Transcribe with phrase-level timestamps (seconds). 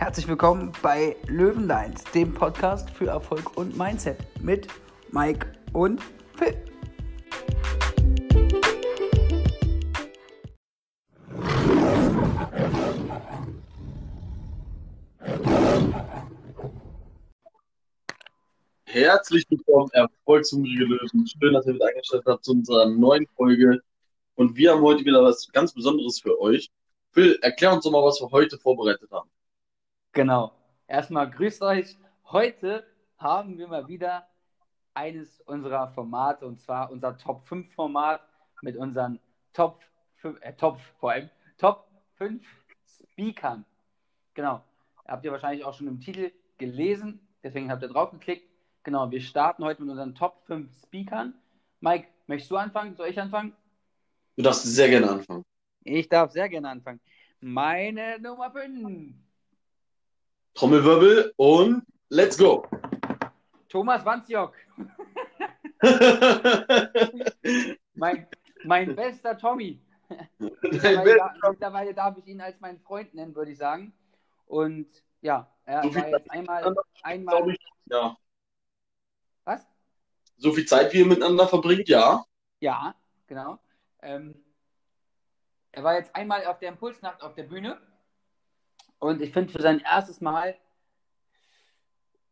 [0.00, 4.66] Herzlich willkommen bei Löwenlines, dem Podcast für Erfolg und Mindset mit
[5.10, 6.00] Mike und
[6.36, 6.56] Phil.
[18.84, 21.26] Herzlich willkommen, erfolgshungrige Löwen.
[21.26, 23.82] Schön, dass ihr wieder eingestellt habt zu unserer neuen Folge.
[24.34, 26.70] Und wir haben heute wieder was ganz Besonderes für euch.
[27.10, 29.28] Phil, erklär uns doch mal, was wir heute vorbereitet haben.
[30.12, 30.52] Genau.
[30.88, 31.96] Erstmal grüßt euch.
[32.24, 32.84] Heute
[33.16, 34.26] haben wir mal wieder
[34.92, 38.20] eines unserer Formate und zwar unser Top 5 Format
[38.60, 39.20] mit unseren
[39.52, 39.80] Top
[40.16, 41.86] 5, äh, Top vor allem, Top
[42.16, 42.44] 5
[42.84, 43.64] Speakern.
[44.34, 44.64] Genau.
[45.06, 48.48] Habt ihr wahrscheinlich auch schon im Titel gelesen, deswegen habt ihr drauf geklickt.
[48.82, 51.34] Genau, wir starten heute mit unseren Top 5 Speakern.
[51.80, 52.96] Mike, möchtest du anfangen?
[52.96, 53.54] Soll ich anfangen?
[54.36, 55.44] Du darfst sehr gerne anfangen.
[55.84, 57.00] Ich darf sehr gerne anfangen.
[57.40, 59.14] Meine Nummer 5.
[60.54, 62.66] Trommelwirbel und let's go.
[63.68, 64.54] Thomas Wanzjock.
[67.94, 68.26] mein,
[68.64, 69.80] mein bester Tommy.
[70.38, 73.92] Mittlerweile, da, mittlerweile darf ich ihn als meinen Freund nennen, würde ich sagen.
[74.46, 74.88] Und
[75.20, 77.50] ja, er So war jetzt einmal, einmal.
[77.50, 78.16] Ich, ja.
[79.44, 79.66] Was?
[80.36, 82.24] So viel Zeit, wie ihr miteinander verbringt, ja.
[82.58, 82.94] Ja,
[83.26, 83.58] genau.
[84.02, 84.34] Ähm,
[85.72, 87.80] er war jetzt einmal auf der Impulsnacht auf der Bühne
[89.00, 90.54] und ich finde für sein erstes Mal,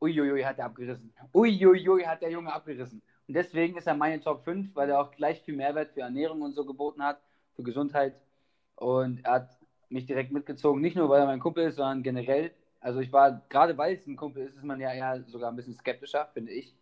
[0.01, 1.13] uiuiui, hat er abgerissen.
[1.35, 3.03] Uiuiui, hat der Junge abgerissen.
[3.27, 6.43] Und deswegen ist er meine Top 5, weil er auch gleich viel Mehrwert für Ernährung
[6.43, 7.21] und so geboten hat,
[7.57, 8.15] für Gesundheit.
[8.77, 9.59] Und er hat
[9.89, 12.53] mich direkt mitgezogen, nicht nur weil er mein Kumpel ist, sondern generell.
[12.81, 15.57] Also ich war, gerade weil es ein Kumpel ist, ist man ja eher sogar ein
[15.57, 16.77] bisschen skeptischer, finde ich.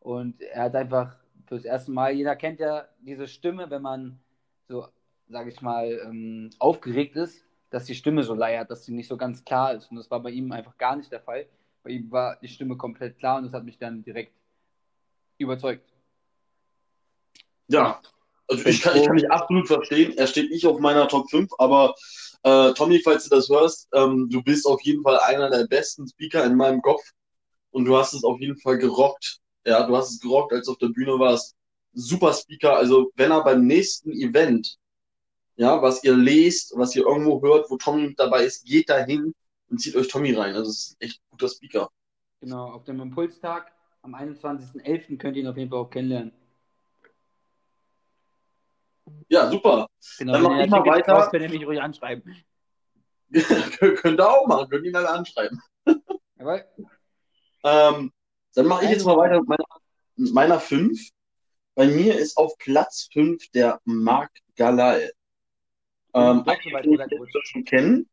[0.00, 4.18] Und er hat einfach fürs erste Mal, jeder kennt ja diese Stimme, wenn man
[4.68, 4.88] so,
[5.28, 9.16] sage ich mal, ähm, aufgeregt ist, dass die Stimme so leiert, dass sie nicht so
[9.16, 9.90] ganz klar ist.
[9.90, 11.46] Und das war bei ihm einfach gar nicht der Fall.
[11.82, 14.32] Bei ihm war die Stimme komplett klar und das hat mich dann direkt
[15.38, 15.88] überzeugt.
[17.68, 18.00] Ja.
[18.50, 20.16] Also ich kann, ich kann dich absolut verstehen.
[20.16, 21.94] Er steht nicht auf meiner Top 5, aber
[22.42, 26.08] äh, Tommy, falls du das hörst, ähm, du bist auf jeden Fall einer der besten
[26.08, 27.02] Speaker in meinem Kopf
[27.70, 29.40] und du hast es auf jeden Fall gerockt.
[29.66, 31.54] Ja, du hast es gerockt, als du auf der Bühne warst.
[31.92, 32.76] Super Speaker.
[32.76, 34.78] Also wenn er beim nächsten Event,
[35.58, 38.98] ja, was ihr lest, was ihr irgendwo hört, wo Tommy mit dabei ist, geht da
[39.04, 39.34] hin
[39.68, 40.54] und zieht euch Tommy rein.
[40.54, 41.90] Also es ist echt ein guter Speaker.
[42.40, 45.18] Genau, auf dem Impulstag am 21.11.
[45.18, 46.32] könnt ihr ihn auf jeden Fall auch kennenlernen.
[49.28, 49.88] Ja, super.
[50.18, 51.14] Genau, Dann wenn mach ihr ich mal weiter.
[51.14, 52.36] braucht, könnt ihr mich ruhig anschreiben.
[53.78, 55.60] Könnt ihr auch machen, könnt ihn alle anschreiben.
[56.38, 56.64] Jawohl.
[57.62, 58.10] Ähm,
[58.54, 59.64] dann mache ich jetzt mal weiter mit meiner,
[60.16, 61.10] mit meiner 5.
[61.74, 65.12] Bei mir ist auf Platz 5 der Marc Galal.
[66.14, 66.42] Ähm,
[67.32, 68.08] so schon kennen.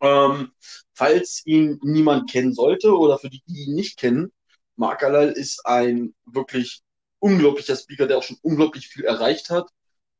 [0.00, 0.52] Ähm,
[0.94, 4.32] falls ihn niemand kennen sollte oder für die, die ihn nicht kennen,
[4.76, 6.82] Marc Galal ist ein wirklich
[7.18, 9.68] unglaublicher Speaker, der auch schon unglaublich viel erreicht hat.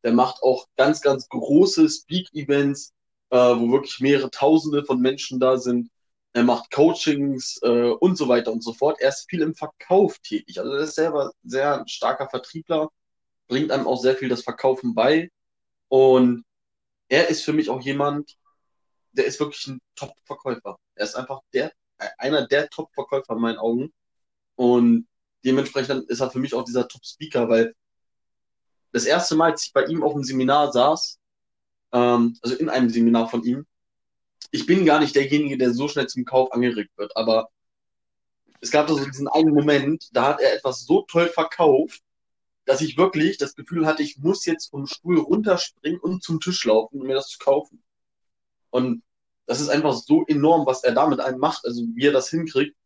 [0.04, 2.92] Der macht auch ganz, ganz große Speak-Events,
[3.30, 5.90] äh, wo wirklich mehrere Tausende von Menschen da sind.
[6.32, 9.00] Er macht Coachings äh, und so weiter und so fort.
[9.00, 10.58] Er ist viel im Verkauf tätig.
[10.58, 12.88] Also er ist selber sehr starker Vertriebler,
[13.48, 15.30] bringt einem auch sehr viel das Verkaufen bei.
[15.92, 16.46] Und
[17.10, 18.38] er ist für mich auch jemand,
[19.12, 20.78] der ist wirklich ein Top-Verkäufer.
[20.94, 21.70] Er ist einfach der,
[22.16, 23.92] einer der Top-Verkäufer in meinen Augen.
[24.56, 25.06] Und
[25.44, 27.74] dementsprechend ist er für mich auch dieser Top-Speaker, weil
[28.92, 31.18] das erste Mal, als ich bei ihm auf dem Seminar saß,
[31.92, 33.66] ähm, also in einem Seminar von ihm,
[34.50, 37.50] ich bin gar nicht derjenige, der so schnell zum Kauf angeregt wird, aber
[38.62, 42.00] es gab da so diesen einen Moment, da hat er etwas so toll verkauft,
[42.64, 46.64] dass ich wirklich das Gefühl hatte, ich muss jetzt vom Stuhl runterspringen und zum Tisch
[46.64, 47.82] laufen, um mir das zu kaufen.
[48.70, 49.02] Und
[49.46, 52.30] das ist einfach so enorm, was er da mit einem macht, also wie er das
[52.30, 52.76] hinkriegt.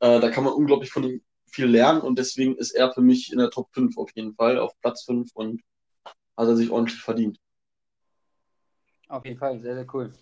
[0.00, 3.32] Äh, da kann man unglaublich von ihm viel lernen und deswegen ist er für mich
[3.32, 5.62] in der Top 5 auf jeden Fall, auf Platz 5 und
[6.36, 7.38] hat er sich ordentlich verdient.
[9.08, 10.12] Auf jeden Fall, sehr, sehr cool.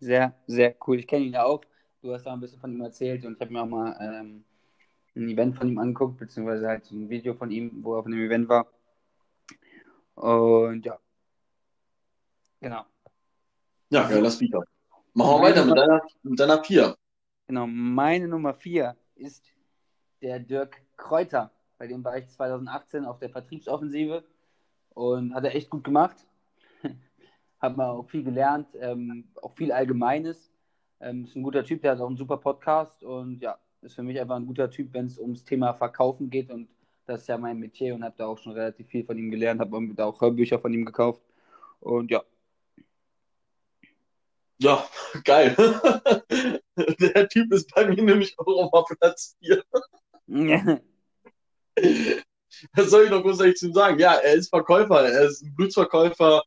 [0.00, 0.98] Sehr, sehr cool.
[0.98, 1.62] Ich kenne ihn ja auch.
[2.02, 4.44] Du hast da ein bisschen von ihm erzählt und ich habe mir auch mal ähm,
[5.18, 8.06] ein Event von ihm angeguckt, beziehungsweise halt so ein Video von ihm, wo er auf
[8.06, 8.66] einem Event war.
[10.14, 10.98] Und ja.
[12.60, 12.84] Genau.
[13.90, 14.62] Ja, geiler Speaker.
[15.14, 16.96] Machen wir weiter mit deiner, mit deiner 4.
[17.46, 17.66] Genau.
[17.66, 19.46] Meine Nummer 4 ist
[20.20, 21.50] der Dirk Kräuter.
[21.78, 24.24] Bei dem war ich 2018 auf der Vertriebsoffensive
[24.90, 26.16] und hat er echt gut gemacht.
[27.60, 30.52] hat man auch viel gelernt, ähm, auch viel Allgemeines.
[31.00, 34.02] Ähm, ist ein guter Typ, der hat auch einen super Podcast und ja, ist für
[34.02, 36.68] mich einfach ein guter Typ, wenn es ums Thema Verkaufen geht und
[37.06, 39.60] das ist ja mein Metier und habe da auch schon relativ viel von ihm gelernt,
[39.60, 41.22] habe da auch Hörbücher von ihm gekauft
[41.80, 42.22] und ja.
[44.60, 44.84] Ja,
[45.24, 45.54] geil.
[46.76, 49.62] Der Typ ist bei mir nämlich auch auf Platz 4.
[52.74, 54.00] Was soll ich noch großartig zu ihm sagen?
[54.00, 56.42] Ja, er ist Verkäufer, er ist ein Blutsverkäufer,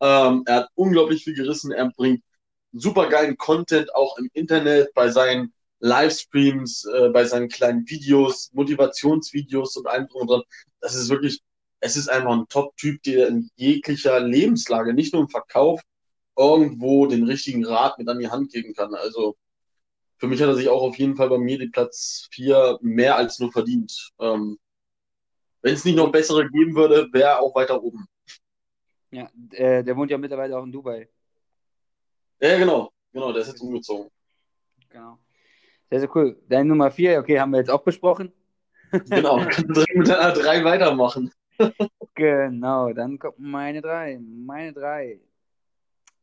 [0.00, 2.22] ähm, er hat unglaublich viel gerissen, er bringt
[2.72, 5.52] super geilen Content auch im Internet, bei seinen
[5.86, 10.42] Livestreams, äh, bei seinen kleinen Videos, Motivationsvideos und allem drum und dran.
[10.80, 11.40] Das ist wirklich,
[11.80, 15.80] es ist einfach ein Top-Typ, der in jeglicher Lebenslage, nicht nur im Verkauf,
[16.36, 18.94] irgendwo den richtigen Rat mit an die Hand geben kann.
[18.94, 19.36] Also
[20.18, 23.16] für mich hat er sich auch auf jeden Fall bei mir den Platz 4 mehr
[23.16, 24.12] als nur verdient.
[24.18, 24.58] Ähm,
[25.62, 28.06] Wenn es nicht noch bessere geben würde, wäre er auch weiter oben.
[29.10, 31.08] Ja, äh, der wohnt ja mittlerweile auch in Dubai.
[32.40, 32.92] Ja, genau.
[33.12, 34.10] Genau, der ist jetzt umgezogen.
[34.90, 35.18] Genau.
[35.90, 36.36] Sehr, sehr cool.
[36.48, 38.32] Deine Nummer 4, okay, haben wir jetzt auch besprochen.
[39.10, 41.32] Genau, mit deiner 3 weitermachen.
[42.14, 44.18] Genau, dann kommt meine 3.
[44.20, 45.20] Meine 3.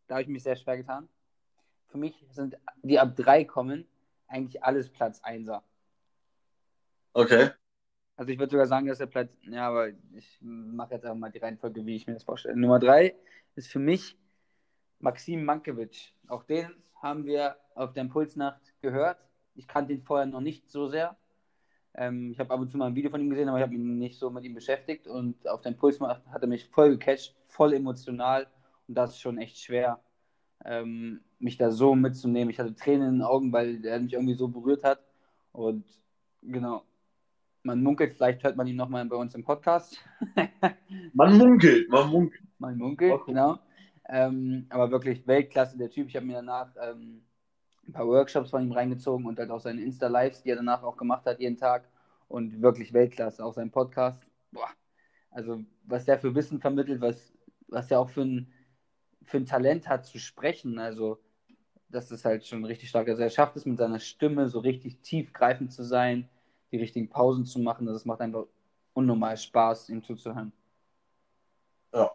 [0.08, 1.08] Da habe ich mich sehr schwer getan.
[1.88, 3.86] Für mich sind die ab 3 kommen
[4.28, 5.62] eigentlich alles Platz 1er.
[7.14, 7.52] Okay.
[8.16, 11.32] Also ich würde sogar sagen, dass der Platz, ja, aber ich mache jetzt einfach mal
[11.32, 12.56] die Reihenfolge, wie ich mir das vorstelle.
[12.56, 13.16] Nummer 3
[13.56, 14.18] ist für mich
[15.00, 16.12] Maxim Mankiewicz.
[16.28, 19.18] Auch den haben wir auf der Impulsnacht gehört.
[19.56, 21.18] Ich kannte ihn vorher noch nicht so sehr.
[21.96, 23.74] Ähm, ich habe ab und zu mal ein Video von ihm gesehen, aber ich habe
[23.74, 25.08] mich nicht so mit ihm beschäftigt.
[25.08, 28.48] Und auf der Impulsnacht hat er mich voll gecatcht, voll emotional.
[28.88, 30.00] Und das ist schon echt schwer,
[30.66, 32.50] ähm, mich da so mitzunehmen.
[32.50, 35.04] Ich hatte Tränen in den Augen, weil er mich irgendwie so berührt hat.
[35.52, 35.86] Und
[36.42, 36.84] genau,
[37.64, 39.98] man munkelt, vielleicht hört man ihn nochmal bei uns im Podcast.
[41.14, 42.44] man munkelt, man munkelt.
[42.58, 43.24] Man munkelt, okay.
[43.28, 43.60] genau.
[44.10, 46.08] Ähm, aber wirklich Weltklasse, der Typ.
[46.08, 47.22] Ich habe mir danach ähm,
[47.88, 50.98] ein paar Workshops von ihm reingezogen und halt auch seine Insta-Lives, die er danach auch
[50.98, 51.88] gemacht hat, jeden Tag.
[52.28, 54.26] Und wirklich Weltklasse, auch sein Podcast.
[54.52, 54.70] Boah.
[55.30, 57.34] Also, was der für Wissen vermittelt, was,
[57.68, 58.52] was er auch für ein,
[59.24, 60.80] für ein Talent hat zu sprechen.
[60.80, 61.20] Also,
[61.90, 63.08] das ist halt schon richtig stark.
[63.08, 66.30] Also, er schafft es mit seiner Stimme so richtig tiefgreifend zu sein,
[66.72, 67.86] die richtigen Pausen zu machen.
[67.86, 68.46] Das macht einfach
[68.94, 70.54] unnormal Spaß, ihm zuzuhören.
[71.94, 72.12] Ja,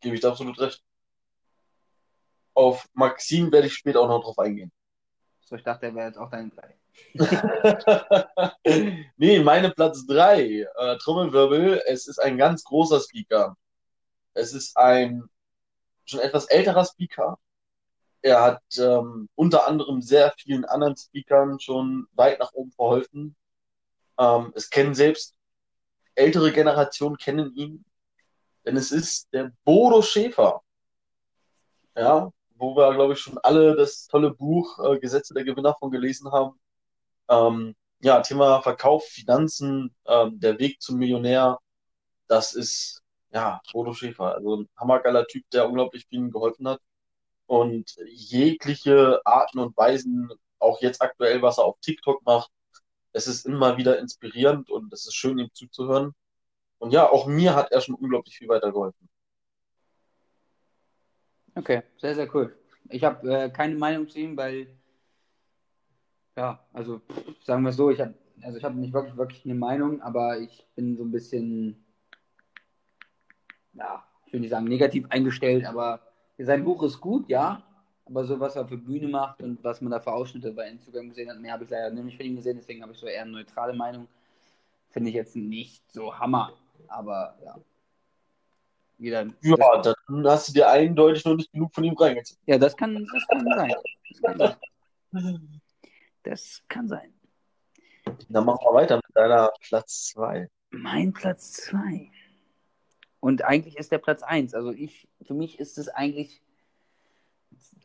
[0.00, 0.82] gebe ich absolut recht.
[2.54, 4.70] Auf Maxim werde ich später auch noch drauf eingehen.
[5.48, 6.74] So, ich dachte, er wäre jetzt auch dein drei.
[9.16, 10.66] nee, meine Platz drei.
[10.76, 11.82] Äh, Trommelwirbel.
[11.86, 13.56] Es ist ein ganz großer Speaker.
[14.34, 15.22] Es ist ein
[16.04, 17.38] schon etwas älterer Speaker.
[18.22, 23.36] Er hat ähm, unter anderem sehr vielen anderen Speakern schon weit nach oben verholfen.
[24.18, 25.36] Ähm, es kennen selbst
[26.16, 27.84] ältere Generationen kennen ihn,
[28.64, 30.62] denn es ist der Bodo Schäfer.
[31.94, 35.90] Ja, wo wir, glaube ich, schon alle das tolle Buch äh, Gesetze der Gewinner von
[35.90, 36.58] gelesen haben.
[37.28, 41.58] Ähm, ja, Thema Verkauf, Finanzen, ähm, der Weg zum Millionär,
[42.28, 44.34] das ist, ja, Bodo Schäfer.
[44.36, 46.80] Also ein hammergeiler Typ, der unglaublich vielen geholfen hat.
[47.46, 52.50] Und jegliche Arten und Weisen, auch jetzt aktuell, was er auf TikTok macht,
[53.12, 56.14] es ist immer wieder inspirierend und es ist schön, ihm zuzuhören.
[56.78, 59.08] Und ja, auch mir hat er schon unglaublich viel weitergeholfen.
[61.56, 62.54] Okay, sehr, sehr cool.
[62.90, 64.68] Ich habe äh, keine Meinung zu ihm, weil,
[66.36, 67.00] ja, also
[67.42, 70.66] sagen wir es so, ich habe also habe nicht wirklich, wirklich eine Meinung, aber ich
[70.74, 71.82] bin so ein bisschen,
[73.72, 76.00] ja, ich will nicht sagen negativ eingestellt, aber
[76.38, 77.62] sein Buch ist gut, ja,
[78.04, 81.08] aber so was er für Bühne macht und was man da für Ausschnitte bei Instagram
[81.08, 83.22] gesehen hat, mehr habe ich leider nicht von ihm gesehen, deswegen habe ich so eher
[83.22, 84.06] eine neutrale Meinung.
[84.90, 86.52] Finde ich jetzt nicht so Hammer,
[86.88, 87.56] aber ja.
[88.98, 92.42] Jeder, ja, das, dann hast du dir eindeutig noch nicht genug von ihm reingezogen.
[92.46, 93.74] Ja, das kann, das kann sein.
[94.08, 95.60] Das kann sein.
[96.22, 97.14] Das kann sein.
[98.28, 100.48] Dann machen wir weiter mit deiner Platz 2.
[100.70, 102.10] Mein Platz 2.
[103.20, 104.54] Und eigentlich ist der Platz 1.
[104.54, 106.42] Also ich, für mich ist es eigentlich,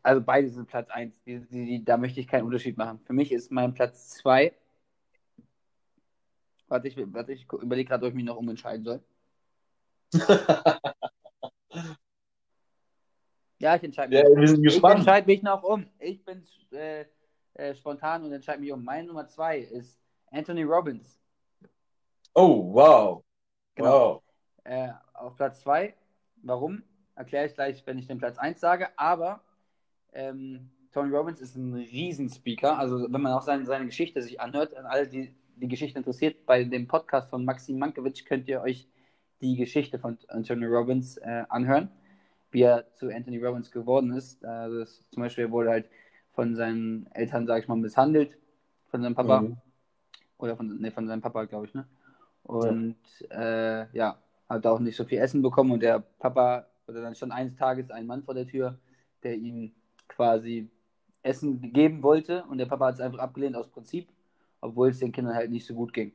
[0.03, 1.21] also beide sind Platz 1.
[1.23, 2.99] Die, die, die, da möchte ich keinen Unterschied machen.
[3.05, 4.53] Für mich ist mein Platz 2.
[6.67, 9.03] Warte, ich, warte, ich überlege gerade, ob ich mich noch umentscheiden soll.
[13.59, 14.19] Ja, ich entscheide mich.
[14.19, 14.95] Ja, wir sind gespannt.
[14.95, 15.85] Ich entscheide mich noch um.
[15.99, 17.05] Ich bin äh,
[17.53, 18.83] äh, spontan und entscheide mich um.
[18.83, 19.99] Meine Nummer zwei ist
[20.31, 21.19] Anthony Robbins.
[22.33, 23.23] Oh, wow.
[23.75, 24.15] Genau.
[24.15, 24.23] Wow.
[24.63, 25.95] Äh, auf Platz zwei.
[26.43, 26.83] Warum?
[27.15, 28.87] Erkläre ich gleich, wenn ich den Platz 1 sage.
[28.97, 29.41] Aber
[30.13, 32.77] ähm, Tony Robbins ist ein Riesenspeaker.
[32.77, 36.45] Also, wenn man auch seine, seine Geschichte sich anhört, an alle, die die Geschichte interessiert,
[36.45, 38.87] bei dem Podcast von Maxim Mankiewicz könnt ihr euch
[39.41, 41.89] die Geschichte von Anthony Robbins äh, anhören,
[42.51, 44.43] wie er zu Anthony Robbins geworden ist.
[44.45, 45.89] Also das, zum Beispiel er wurde halt
[46.33, 48.37] von seinen Eltern, sag ich mal, misshandelt,
[48.89, 49.41] von seinem Papa.
[49.41, 49.57] Mhm.
[50.37, 51.85] Oder von, nee, von seinem Papa, glaube ich, ne?
[52.43, 52.97] Und
[53.29, 53.81] ja.
[53.81, 54.17] Äh, ja,
[54.49, 57.91] hat auch nicht so viel Essen bekommen und der Papa, oder dann stand eines Tages
[57.91, 58.77] ein Mann vor der Tür,
[59.23, 59.71] der ihm
[60.07, 60.69] quasi
[61.23, 64.09] Essen geben wollte und der Papa hat es einfach abgelehnt aus Prinzip,
[64.59, 66.11] obwohl es den Kindern halt nicht so gut ging.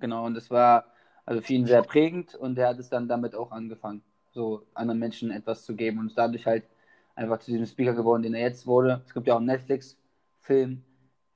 [0.00, 0.86] Genau, und das war
[1.28, 4.98] also für ihn sehr prägend und er hat es dann damit auch angefangen, so anderen
[4.98, 6.64] Menschen etwas zu geben und ist dadurch halt
[7.16, 9.02] einfach zu diesem Speaker geworden, den er jetzt wurde.
[9.06, 10.82] Es gibt ja auch einen Netflix-Film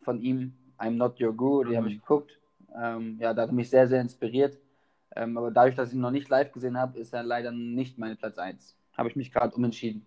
[0.01, 1.77] von ihm, I'm Not Your Guru, den mhm.
[1.77, 2.41] habe ich geguckt.
[2.75, 4.59] Ähm, ja, da hat mich sehr, sehr inspiriert.
[5.15, 7.99] Ähm, aber dadurch, dass ich ihn noch nicht live gesehen habe, ist er leider nicht
[7.99, 8.75] mein Platz 1.
[8.97, 10.07] Habe ich mich gerade umentschieden.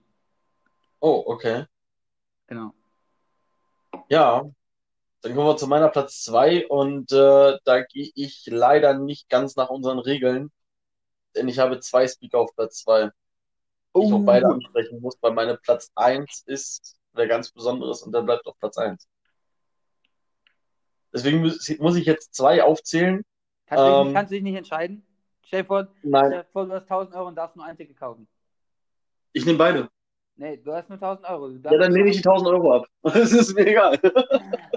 [0.99, 1.65] Oh, okay.
[2.47, 2.73] Genau.
[4.09, 4.49] Ja,
[5.25, 9.55] dann kommen wir zu meiner Platz 2 und äh, da gehe ich leider nicht ganz
[9.55, 10.51] nach unseren Regeln,
[11.35, 13.09] denn ich habe zwei Speaker auf Platz 2,
[13.93, 14.01] oh.
[14.01, 18.13] die ich auch beide ansprechen muss, weil meine Platz 1 ist wer ganz Besonderes und
[18.13, 19.07] der bleibt auf Platz 1.
[21.11, 23.25] Deswegen muss, muss ich jetzt zwei aufzählen.
[23.65, 25.07] Kannst, ähm, du, kannst du dich nicht entscheiden?
[25.41, 26.25] Stell dir vor, nein.
[26.27, 28.27] Stell dir vor, du hast 1000 Euro und darfst nur ein Ticket kaufen.
[29.33, 29.89] Ich nehme beide.
[30.35, 31.49] Nee, du hast nur 1000 Euro.
[31.49, 32.85] Ja, dann nehme ich die 1000 Euro ab.
[33.01, 33.99] Das ist mir egal.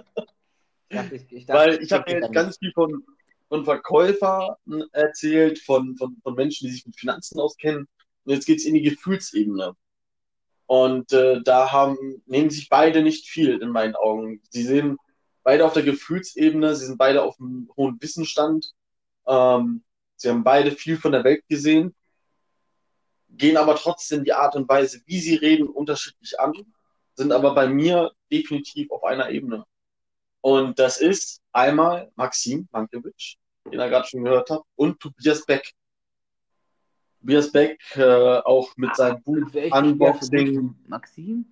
[0.89, 3.05] Ich ich dachte, Weil ich habe jetzt ganz viel von,
[3.49, 4.57] von Verkäufern
[4.93, 7.87] erzählt, von, von, von Menschen, die sich mit Finanzen auskennen.
[8.25, 9.75] Und jetzt geht es in die Gefühlsebene.
[10.67, 14.43] Und äh, da haben, nehmen sich beide nicht viel in meinen Augen.
[14.51, 14.99] Sie sind
[15.43, 18.73] beide auf der Gefühlsebene, sie sind beide auf einem hohen Wissensstand.
[19.27, 19.83] Ähm,
[20.17, 21.95] sie haben beide viel von der Welt gesehen,
[23.31, 26.53] gehen aber trotzdem die Art und Weise, wie sie reden, unterschiedlich an,
[27.15, 29.65] sind aber bei mir definitiv auf einer Ebene.
[30.41, 35.73] Und das ist einmal Maxim Mankiewicz, den er gerade schon gehört hat, und Tobias Beck.
[37.21, 40.77] Tobias Beck, äh, auch mit seinem Buch Unboxing.
[40.87, 41.47] Maxim?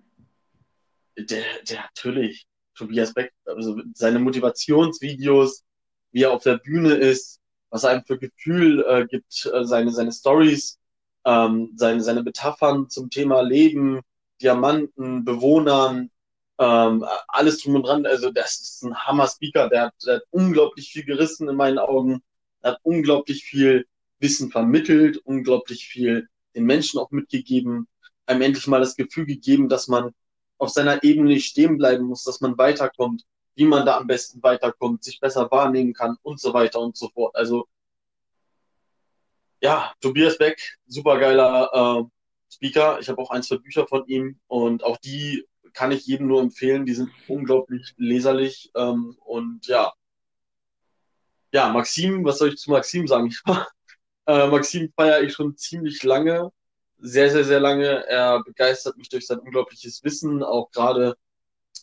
[1.17, 2.47] Der, der natürlich.
[2.75, 5.63] Tobias Beck, also seine Motivationsvideos,
[6.11, 9.91] wie er auf der Bühne ist, was er einem für Gefühl äh, gibt, äh, seine,
[9.91, 10.79] seine Stories,
[11.25, 14.01] ähm, seine, seine Metaphern zum Thema Leben,
[14.41, 16.11] Diamanten, Bewohnern,
[16.59, 18.05] ähm, alles drum und dran.
[18.05, 22.21] Also das ist ein Hammer-Speaker, der der hat unglaublich viel gerissen in meinen Augen,
[22.63, 23.85] hat unglaublich viel
[24.19, 27.87] Wissen vermittelt, unglaublich viel den Menschen auch mitgegeben,
[28.25, 30.13] einem endlich mal das Gefühl gegeben, dass man
[30.57, 33.23] auf seiner Ebene stehen bleiben muss, dass man weiterkommt,
[33.55, 37.09] wie man da am besten weiterkommt, sich besser wahrnehmen kann und so weiter und so
[37.09, 37.35] fort.
[37.35, 37.67] Also
[39.61, 42.99] ja, Tobias Beck, supergeiler äh, Speaker.
[42.99, 45.45] Ich habe auch ein, zwei Bücher von ihm und auch die
[45.77, 46.85] kann ich jedem nur empfehlen.
[46.85, 49.93] Die sind unglaublich leserlich ähm, und ja.
[51.53, 53.33] Ja, Maxim, was soll ich zu Maxim sagen?
[54.25, 56.51] äh, Maxim feiere ich schon ziemlich lange
[56.99, 58.05] sehr, sehr, sehr lange.
[58.07, 61.15] Er begeistert mich durch sein unglaubliches Wissen, auch gerade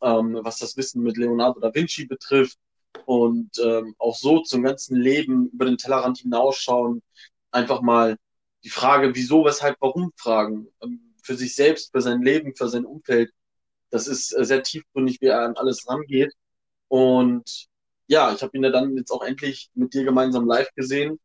[0.02, 2.58] ähm, was das Wissen mit Leonardo da Vinci betrifft
[3.06, 7.02] und ähm, auch so zum ganzen Leben über den Tellerrand hinausschauen,
[7.50, 8.16] einfach mal
[8.64, 12.84] die Frage, wieso, weshalb, warum fragen, ähm, für sich selbst, für sein Leben, für sein
[12.84, 13.32] Umfeld.
[13.94, 16.34] Das ist äh, sehr tiefgründig, wie er an alles rangeht.
[16.88, 17.68] Und
[18.08, 21.20] ja, ich habe ihn ja dann jetzt auch endlich mit dir gemeinsam live gesehen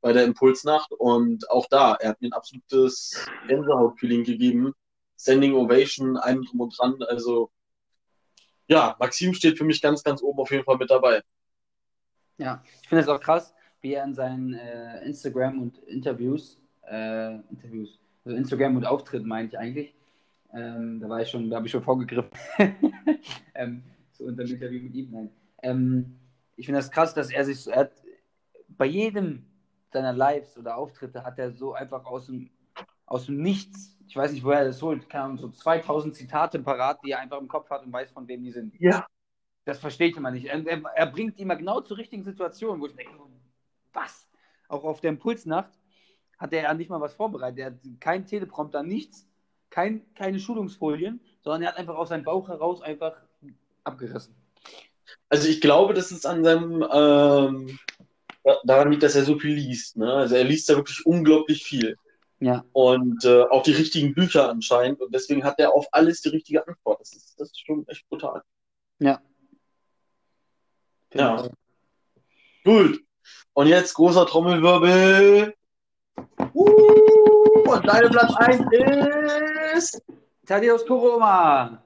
[0.00, 4.72] bei der Impulsnacht und auch da, er hat mir ein absolutes Gänsehaut-Feeling gegeben.
[5.16, 7.00] Standing Ovation, einem drum und dran.
[7.04, 7.52] Also
[8.66, 11.22] ja, Maxim steht für mich ganz, ganz oben auf jeden Fall mit dabei.
[12.36, 17.36] Ja, ich finde es auch krass, wie er in seinen äh, Instagram und Interviews, äh,
[17.48, 19.94] Interviews, also Instagram und Auftritten meine ich eigentlich,
[20.54, 22.30] ähm, da war ich schon, da habe ich schon vorgegriffen,
[23.54, 25.30] ähm, so unter dem Interview mit ihm, nein.
[25.62, 26.18] Ähm,
[26.56, 27.92] ich finde das krass, dass er sich, er hat
[28.68, 29.44] bei jedem
[29.90, 32.50] seiner Lives oder Auftritte hat er so einfach aus dem,
[33.06, 37.00] aus dem Nichts, ich weiß nicht, woher er das holt, kamen so 2000 Zitate parat,
[37.04, 38.74] die er einfach im Kopf hat und weiß, von wem die sind.
[38.78, 39.06] Ja.
[39.64, 40.46] Das versteht immer nicht.
[40.46, 43.12] Er, er, er bringt die immer genau zur richtigen Situation, wo ich denke,
[43.92, 44.28] was?
[44.68, 45.72] Auch auf der Impulsnacht
[46.38, 47.58] hat er ja nicht mal was vorbereitet.
[47.58, 49.28] Er hat kein Teleprompter, nichts,
[49.70, 53.16] kein, keine Schulungsfolien, sondern er hat einfach aus seinem Bauch heraus einfach
[53.84, 54.34] abgerissen.
[55.28, 57.78] Also ich glaube, das ist an seinem ähm,
[58.64, 59.96] daran liegt, dass er so viel liest.
[59.96, 60.12] Ne?
[60.12, 61.96] Also er liest ja wirklich unglaublich viel.
[62.40, 62.64] Ja.
[62.72, 65.00] Und äh, auch die richtigen Bücher anscheinend.
[65.00, 67.00] Und deswegen hat er auf alles die richtige Antwort.
[67.00, 68.42] Das ist, das ist schon echt brutal.
[69.00, 69.20] Ja.
[71.14, 71.48] Ja.
[72.64, 73.00] Gut.
[73.54, 75.54] Und jetzt großer Trommelwirbel.
[76.54, 77.37] Uh,
[77.68, 78.66] und deine Platz 1
[79.76, 80.02] ist.
[80.46, 81.82] Thaddeus Koroma.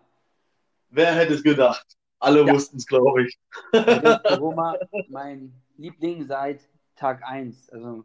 [0.91, 1.87] Wer hätte es gedacht?
[2.21, 2.53] Alle ja.
[2.53, 3.39] wussten es, glaube ich.
[4.29, 4.77] Koroma,
[5.09, 6.61] mein Liebling seit
[6.95, 7.71] Tag 1.
[7.71, 8.05] Also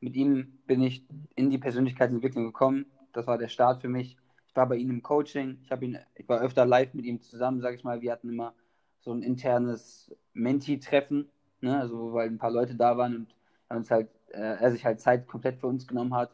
[0.00, 2.86] mit ihm bin ich in die Persönlichkeitsentwicklung gekommen.
[3.12, 4.16] Das war der Start für mich.
[4.46, 5.58] Ich war bei ihm im Coaching.
[5.64, 8.00] Ich, ihn, ich war öfter live mit ihm zusammen, sage ich mal.
[8.02, 8.54] Wir hatten immer
[9.00, 11.28] so ein internes Menti-Treffen,
[11.60, 11.80] ne?
[11.80, 13.34] also, weil ein paar Leute da waren und
[13.68, 16.30] uns halt, äh, er sich halt Zeit komplett für uns genommen hat.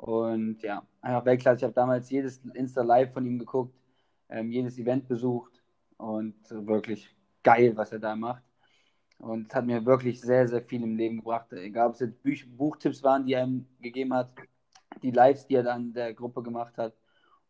[0.00, 1.58] Und ja, einfach Weltklasse.
[1.58, 3.74] Ich habe damals jedes Insta-Live von ihm geguckt.
[4.30, 5.62] ähm, jedes Event besucht
[5.98, 8.42] und wirklich geil, was er da macht.
[9.18, 11.52] Und es hat mir wirklich sehr, sehr viel im Leben gebracht.
[11.52, 14.30] Egal, ob es jetzt Buch Buchtipps waren, die er ihm gegeben hat,
[15.02, 16.94] die Lives, die er dann der Gruppe gemacht hat.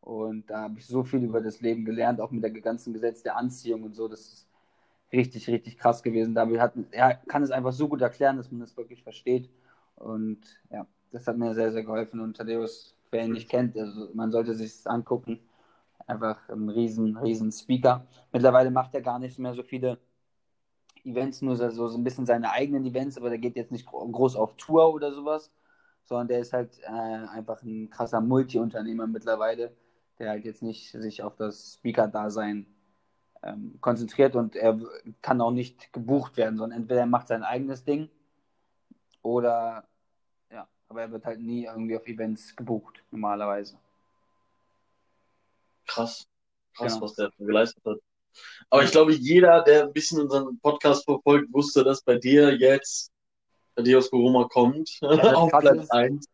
[0.01, 3.23] Und da habe ich so viel über das Leben gelernt, auch mit der ganzen Gesetz
[3.23, 4.09] der Anziehung und so.
[4.09, 4.49] Das ist
[5.13, 6.35] richtig, richtig krass gewesen.
[6.35, 9.51] Damit hat, er kann es einfach so gut erklären, dass man das wirklich versteht.
[9.97, 10.41] Und
[10.71, 12.21] ja, das hat mir sehr, sehr geholfen.
[12.21, 15.41] Und Thaddeus, wer ihn nicht kennt, also man sollte sich das angucken.
[16.07, 18.07] Einfach ein riesen, riesen Speaker.
[18.33, 19.99] Mittlerweile macht er gar nicht mehr so viele
[21.05, 24.37] Events, nur so, so ein bisschen seine eigenen Events, aber der geht jetzt nicht groß
[24.37, 25.51] auf Tour oder sowas,
[26.05, 29.73] sondern der ist halt äh, einfach ein krasser Multi-Unternehmer mittlerweile,
[30.19, 32.67] der halt jetzt nicht sich auf das Speaker-Dasein
[33.43, 34.79] ähm, konzentriert und er
[35.23, 38.11] kann auch nicht gebucht werden, sondern entweder er macht sein eigenes Ding
[39.23, 39.85] oder
[40.91, 43.79] aber er wird halt nie irgendwie auf Events gebucht, normalerweise.
[45.87, 46.27] Krass.
[46.75, 47.05] Krass, genau.
[47.05, 47.99] was der geleistet hat.
[48.69, 53.11] Aber ich glaube, jeder, der ein bisschen unseren Podcast verfolgt, wusste, dass bei dir jetzt
[53.77, 54.99] Deus Goroma kommt.
[55.01, 56.27] Ja, auf Platz 1.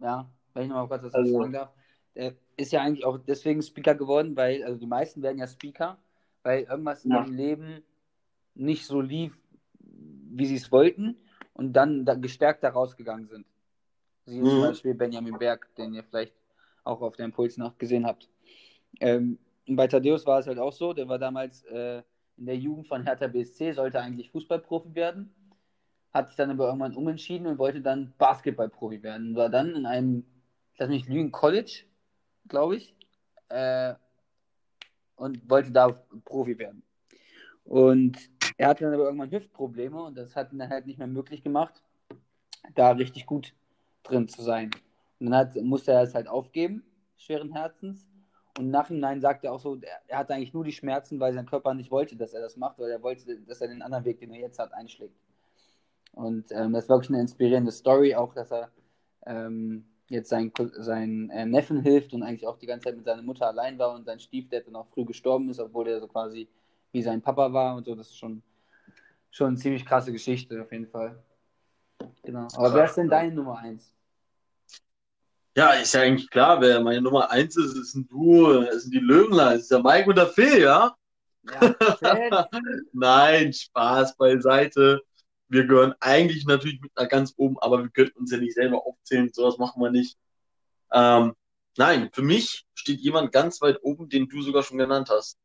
[0.00, 1.40] Ja, wenn ich nochmal kurz was also.
[1.40, 1.70] sagen darf.
[2.14, 5.98] Der ist ja eigentlich auch deswegen Speaker geworden, weil, also die meisten werden ja Speaker,
[6.42, 7.18] weil irgendwas ja.
[7.18, 7.82] in ihrem Leben
[8.54, 9.36] nicht so lief,
[9.80, 11.16] wie sie es wollten
[11.54, 13.46] und dann da gestärkt da rausgegangen sind.
[14.26, 14.48] Sie mhm.
[14.48, 16.34] zum Beispiel Benjamin Berg, den ihr vielleicht
[16.84, 18.28] auch auf der Impulsnacht gesehen habt.
[19.00, 22.02] Ähm, bei Thaddeus war es halt auch so, der war damals äh,
[22.36, 25.32] in der Jugend von Hertha BSC, sollte eigentlich Fußballprofi werden,
[26.12, 29.34] hat sich dann aber irgendwann umentschieden und wollte dann Basketballprofi werden.
[29.34, 30.24] War dann in einem,
[30.78, 31.84] lass mich lügen, College,
[32.48, 32.94] glaube ich,
[33.48, 33.94] äh,
[35.16, 35.88] und wollte da
[36.24, 36.82] Profi werden.
[37.64, 38.18] Und
[38.56, 41.42] er hatte dann aber irgendwann Hüftprobleme und das hat ihn dann halt nicht mehr möglich
[41.42, 41.82] gemacht,
[42.74, 43.54] da richtig gut
[44.02, 44.70] drin zu sein.
[45.20, 46.84] Und dann hat, musste er es halt aufgeben,
[47.16, 48.06] schweren Herzens,
[48.58, 49.78] und nach Nachhinein sagt er auch so,
[50.08, 52.78] er hatte eigentlich nur die Schmerzen, weil sein Körper nicht wollte, dass er das macht,
[52.78, 55.16] weil er wollte, dass er den anderen Weg, den er jetzt hat, einschlägt.
[56.12, 58.70] Und ähm, das ist wirklich eine inspirierende Story, auch dass er
[59.24, 63.22] ähm, jetzt seinen, seinen äh, Neffen hilft und eigentlich auch die ganze Zeit mit seiner
[63.22, 66.46] Mutter allein war und sein Stiefdad dann auch früh gestorben ist, obwohl er so quasi
[66.92, 67.94] wie sein Papa war und so.
[67.94, 68.42] Das ist schon,
[69.30, 71.18] schon eine ziemlich krasse Geschichte auf jeden Fall.
[72.22, 72.48] Genau.
[72.54, 73.92] Aber wer ist denn deine Nummer 1?
[75.54, 78.94] Ja, ist ja eigentlich klar, wer meine Nummer eins ist, ist ein Duo, das sind
[78.94, 80.96] die Löwenlein, ist der Mike und der Phil, ja?
[81.42, 81.76] ja
[82.92, 85.02] Nein, Spaß beiseite.
[85.48, 88.86] Wir gehören eigentlich natürlich mit nach ganz oben, aber wir könnten uns ja nicht selber
[88.86, 90.16] aufzählen, sowas machen wir nicht.
[90.90, 91.34] Ähm,
[91.76, 95.36] nein, für mich steht jemand ganz weit oben, den du sogar schon genannt hast.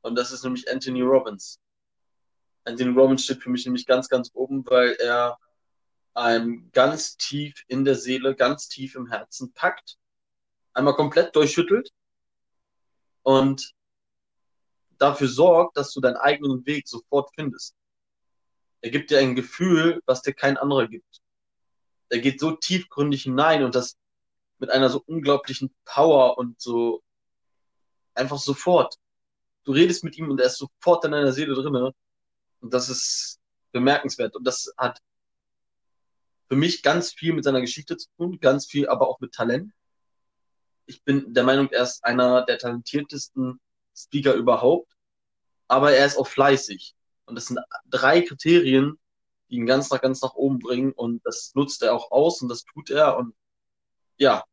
[0.00, 1.60] Und das ist nämlich Anthony Robbins.
[2.64, 5.38] Anthony Robbins steht für mich nämlich ganz, ganz oben, weil er
[6.14, 9.96] einem ganz tief in der Seele, ganz tief im Herzen packt,
[10.72, 11.90] einmal komplett durchschüttelt
[13.22, 13.72] und
[14.98, 17.74] dafür sorgt, dass du deinen eigenen Weg sofort findest.
[18.80, 21.20] Er gibt dir ein Gefühl, was dir kein anderer gibt.
[22.08, 23.96] Er geht so tiefgründig hinein und das
[24.58, 27.02] mit einer so unglaublichen Power und so
[28.14, 28.96] einfach sofort.
[29.64, 31.92] Du redest mit ihm und er ist sofort in deiner Seele drinne
[32.62, 33.40] und das ist
[33.72, 35.00] bemerkenswert und das hat
[36.48, 39.72] für mich ganz viel mit seiner Geschichte zu tun, ganz viel aber auch mit Talent.
[40.86, 43.58] Ich bin der Meinung, er ist einer der talentiertesten
[43.96, 44.92] Speaker überhaupt,
[45.68, 46.94] aber er ist auch fleißig.
[47.24, 48.98] Und das sind drei Kriterien,
[49.48, 52.48] die ihn ganz nach ganz nach oben bringen und das nutzt er auch aus und
[52.48, 53.34] das tut er und
[54.18, 54.44] ja,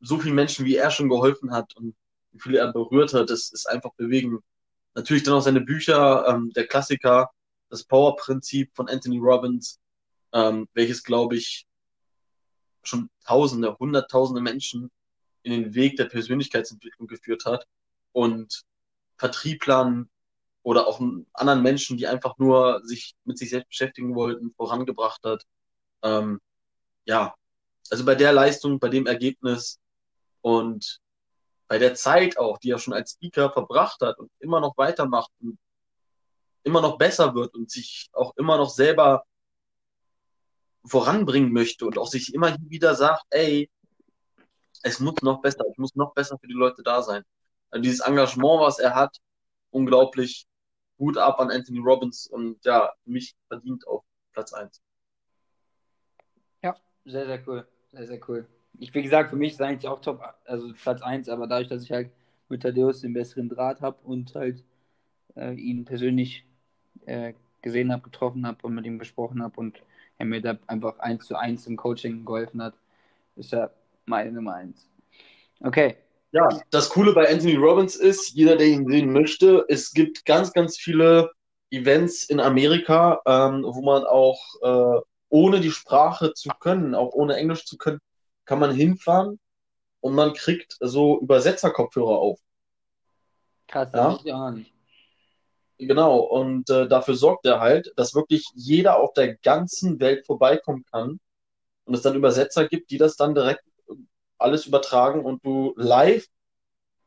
[0.00, 1.96] so vielen Menschen, wie er schon geholfen hat und
[2.32, 4.42] wie viele er berührt hat, das ist einfach bewegend.
[4.94, 7.30] Natürlich dann auch seine Bücher, ähm, der Klassiker,
[7.68, 9.78] das Power-Prinzip von Anthony Robbins,
[10.32, 11.66] ähm, welches, glaube ich,
[12.82, 14.90] schon Tausende, Hunderttausende Menschen
[15.42, 17.66] in den Weg der Persönlichkeitsentwicklung geführt hat
[18.12, 18.62] und
[19.16, 20.08] Vertrieblern
[20.62, 21.00] oder auch
[21.32, 25.44] anderen Menschen, die einfach nur sich mit sich selbst beschäftigen wollten, vorangebracht hat.
[26.02, 26.40] Ähm,
[27.04, 27.34] ja,
[27.90, 29.78] also bei der Leistung, bei dem Ergebnis
[30.40, 31.00] und
[31.68, 35.30] bei der Zeit auch, die er schon als Speaker verbracht hat und immer noch weitermacht
[35.40, 35.58] und
[36.64, 39.24] immer noch besser wird und sich auch immer noch selber
[40.84, 43.70] voranbringen möchte und auch sich immer wieder sagt, ey,
[44.82, 47.22] es muss noch besser, ich muss noch besser für die Leute da sein.
[47.70, 49.16] Also dieses Engagement, was er hat,
[49.70, 50.46] unglaublich
[50.96, 54.80] gut ab an Anthony Robbins und ja, mich verdient auf Platz 1.
[56.62, 57.68] Ja, sehr, sehr cool.
[57.92, 58.46] Sehr, sehr cool.
[58.78, 61.82] Ich, wie gesagt, für mich ist eigentlich auch top, also Platz 1, aber dadurch, dass
[61.82, 62.10] ich halt
[62.48, 64.64] mit Thaddeus den besseren Draht habe und halt
[65.36, 66.44] äh, ihn persönlich
[67.08, 69.82] äh, gesehen habe, getroffen habe und mit ihm besprochen habe und
[70.18, 72.74] er mir da einfach eins zu eins im Coaching geholfen hat,
[73.36, 73.72] ist er
[74.06, 74.88] meine Nummer eins.
[75.62, 75.96] Okay,
[76.32, 80.52] Ja, das Coole bei Anthony Robbins ist, jeder, der ihn sehen möchte, es gibt ganz,
[80.52, 81.32] ganz viele
[81.70, 87.36] Events in Amerika, ähm, wo man auch äh, ohne die Sprache zu können, auch ohne
[87.36, 88.00] Englisch zu können,
[88.44, 89.38] kann man hinfahren
[90.00, 92.40] und man kriegt so Übersetzerkopfhörer auf.
[93.68, 94.20] Krass, das Ja.
[94.24, 94.72] ich auch nicht.
[95.78, 100.84] Genau, und äh, dafür sorgt er halt, dass wirklich jeder auf der ganzen Welt vorbeikommen
[100.90, 101.20] kann
[101.84, 103.94] und es dann Übersetzer gibt, die das dann direkt äh,
[104.38, 106.26] alles übertragen und du live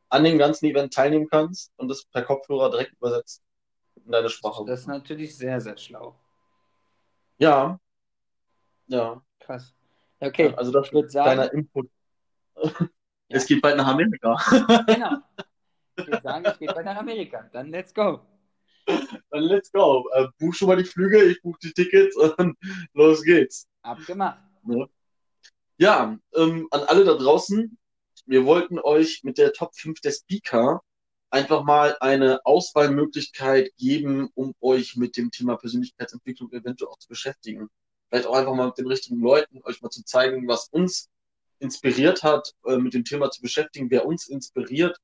[0.08, 3.42] an dem ganzen Event teilnehmen kannst und das per Kopfhörer direkt übersetzt
[4.04, 4.64] in deine Sprache.
[4.66, 6.14] Das ist natürlich sehr, sehr schlau.
[7.38, 7.78] Ja,
[8.86, 9.22] ja.
[9.40, 9.74] Krass.
[10.20, 11.90] Ja, Okay, Also das ich kleiner sagen, Input.
[13.28, 14.36] Es geht bald nach Amerika.
[14.86, 15.16] genau.
[15.96, 17.48] Ich würde sagen, es geht weiter nach Amerika.
[17.52, 18.20] Dann let's go.
[19.30, 20.08] Dann let's go.
[20.12, 22.56] Äh, buch schon mal die Flüge, ich buche die Tickets und
[22.94, 23.66] los geht's.
[23.82, 24.40] Abgemacht.
[25.78, 27.76] Ja, ähm, an alle da draußen,
[28.26, 30.82] wir wollten euch mit der Top 5 der Speaker
[31.30, 37.68] einfach mal eine Auswahlmöglichkeit geben, um euch mit dem Thema Persönlichkeitsentwicklung eventuell auch zu beschäftigen.
[38.08, 41.08] Vielleicht auch einfach mal mit den richtigen Leuten, euch mal zu zeigen, was uns
[41.58, 44.98] inspiriert hat, äh, mit dem Thema zu beschäftigen, wer uns inspiriert.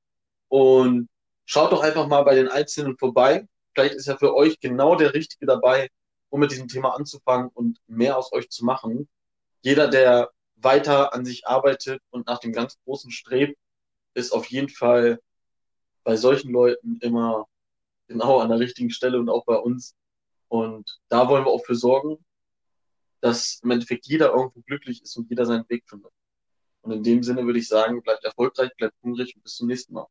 [0.49, 1.09] Und
[1.47, 3.49] schaut doch einfach mal bei den Einzelnen vorbei.
[3.79, 5.89] Vielleicht ist ja für euch genau der Richtige dabei,
[6.31, 9.09] um mit diesem Thema anzufangen und mehr aus euch zu machen.
[9.63, 13.57] Jeder, der weiter an sich arbeitet und nach dem ganz Großen strebt,
[14.15, 15.21] ist auf jeden Fall
[16.03, 17.47] bei solchen Leuten immer
[18.09, 19.95] genau an der richtigen Stelle und auch bei uns.
[20.49, 22.19] Und da wollen wir auch für sorgen,
[23.21, 26.11] dass im Endeffekt jeder irgendwo glücklich ist und jeder seinen Weg findet.
[26.81, 29.95] Und in dem Sinne würde ich sagen, bleibt erfolgreich, bleibt hungrig und bis zum nächsten
[29.95, 30.09] Mal.